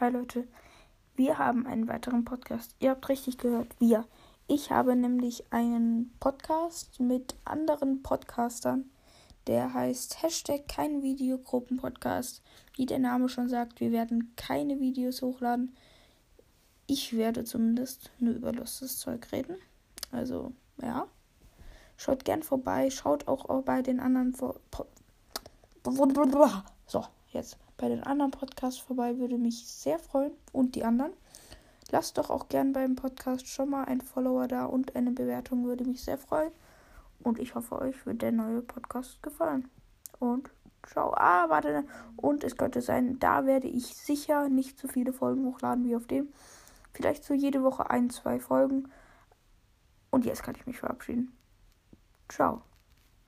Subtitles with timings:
[0.00, 0.46] Hi Leute,
[1.16, 2.72] wir haben einen weiteren Podcast.
[2.78, 4.06] Ihr habt richtig gehört, wir.
[4.46, 8.88] Ich habe nämlich einen Podcast mit anderen Podcastern.
[9.48, 12.44] Der heißt Hashtag kein Videogruppen-Podcast.
[12.76, 15.74] Wie der Name schon sagt, wir werden keine Videos hochladen.
[16.86, 19.56] Ich werde zumindest nur über lustiges Zeug reden.
[20.12, 21.08] Also, ja.
[21.96, 22.90] Schaut gern vorbei.
[22.90, 24.32] Schaut auch bei den anderen.
[26.86, 29.18] So, jetzt bei den anderen Podcasts vorbei.
[29.18, 30.32] Würde mich sehr freuen.
[30.52, 31.12] Und die anderen.
[31.90, 35.64] Lasst doch auch gern beim Podcast schon mal ein Follower da und eine Bewertung.
[35.64, 36.52] Würde mich sehr freuen.
[37.20, 39.68] Und ich hoffe, euch wird der neue Podcast gefallen.
[40.18, 40.50] Und
[40.86, 41.14] ciao.
[41.16, 41.84] Ah, warte.
[42.16, 46.06] Und es könnte sein, da werde ich sicher nicht so viele Folgen hochladen wie auf
[46.06, 46.28] dem.
[46.92, 48.90] Vielleicht so jede Woche ein, zwei Folgen.
[50.10, 51.32] Und jetzt kann ich mich verabschieden.
[52.28, 52.67] Ciao.